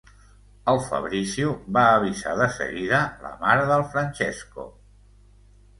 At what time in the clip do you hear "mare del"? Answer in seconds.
3.45-3.87